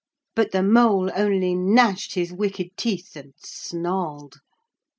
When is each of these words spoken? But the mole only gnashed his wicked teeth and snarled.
But 0.33 0.49
the 0.51 0.63
mole 0.63 1.11
only 1.15 1.53
gnashed 1.53 2.15
his 2.15 2.33
wicked 2.33 2.75
teeth 2.75 3.15
and 3.15 3.35
snarled. 3.37 4.37